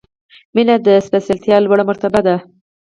[0.55, 2.35] •مینه د سپېڅلتیا لوړه مرتبه ده.